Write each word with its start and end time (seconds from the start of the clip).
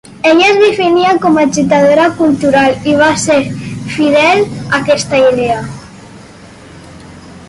Ella 0.27 0.45
es 0.51 0.55
definia 0.59 1.09
com 1.25 1.35
‘agitadora 1.41 2.07
cultural’ 2.21 2.89
i 2.93 2.95
va 3.01 3.09
ser 3.25 3.37
fidel 3.97 4.41
a 4.49 4.55
aquesta 4.79 5.21
idea. 5.29 5.61